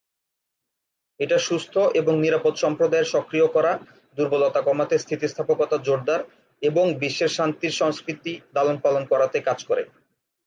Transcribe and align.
এটা 1.19 1.37
সুস্থ 1.39 1.73
এবং 1.93 2.13
নিরাপদ 2.19 2.53
সম্প্রদায়ের 2.55 3.11
সক্রিয় 3.15 3.47
করা, 3.47 3.71
দুর্বলতা 4.17 4.61
কমাতে 4.61 4.95
স্থিতিস্থাপকতা 4.99 5.77
জোরদার 5.85 6.21
এবং 6.61 6.85
বিশ্বের 7.01 7.31
শান্তির 7.37 7.73
সংস্কৃতি 7.81 8.33
লালনপালন 8.55 9.03
করাতে 9.11 9.37
কাজ 9.39 9.59
করে। 9.65 9.83